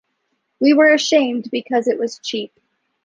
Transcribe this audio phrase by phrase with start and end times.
[0.59, 2.59] We were ashamed because it was cheap.